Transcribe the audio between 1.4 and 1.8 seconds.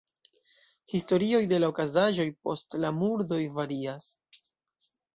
de la